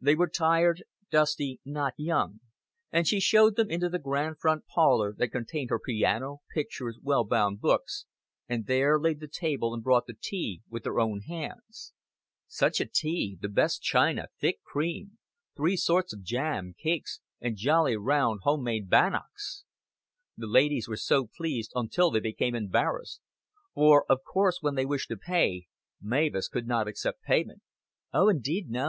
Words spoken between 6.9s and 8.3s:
well bound books,